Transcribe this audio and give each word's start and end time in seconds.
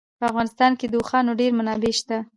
په 0.19 0.25
افغانستان 0.31 0.71
کې 0.79 0.85
د 0.87 0.93
اوښانو 0.99 1.37
ډېرې 1.39 1.57
منابع 1.59 1.91
شته 1.99 2.15
دي. 2.19 2.23